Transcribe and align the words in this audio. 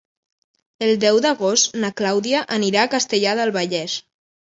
El 0.85 0.93
deu 1.01 1.19
d'agost 1.25 1.77
na 1.83 1.91
Clàudia 2.01 2.39
anirà 2.57 2.81
a 2.87 2.91
Castellar 2.95 3.35
del 3.41 3.53
Vallès. 3.59 3.99